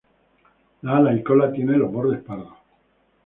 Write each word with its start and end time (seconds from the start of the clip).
Las 0.81 0.95
alas 0.95 1.15
y 1.15 1.21
cola 1.23 1.51
tienen 1.53 1.77
los 1.77 1.91
bordes 1.91 2.23
pardos. 2.23 2.55